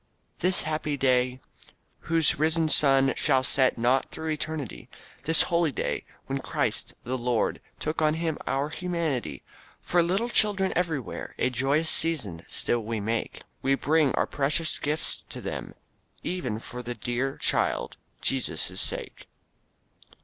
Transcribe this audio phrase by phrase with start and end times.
[0.39, 1.41] "This happy day,
[2.09, 4.89] whose risen sun Shall set not through eternity;
[5.25, 9.43] This holy day, when Christ, the Lord, Took on him our humanity;
[9.79, 15.21] For little children everywhere A joyous season still we make; We bring our precious gifts
[15.29, 15.75] to them,
[16.23, 19.27] Even for the dear Child, Jesus' sake."